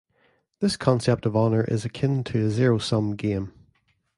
[0.61, 3.53] This concept of honour is akin to a zero-sum game.